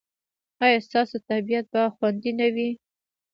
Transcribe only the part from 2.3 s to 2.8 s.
نه وي؟